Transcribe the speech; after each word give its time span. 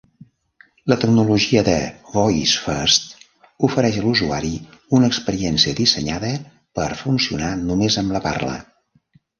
La 0.91 0.95
tecnologia 1.01 1.61
de 1.67 1.75
Voice 2.13 2.63
First 2.63 3.13
ofereix 3.69 4.01
a 4.01 4.07
l'usuari 4.09 4.51
una 5.01 5.13
experiència 5.13 5.79
dissenyada 5.83 6.35
per 6.81 6.91
funcionar 7.05 7.57
només 7.71 8.05
amb 8.07 8.19
la 8.19 8.29
parla. 8.31 8.61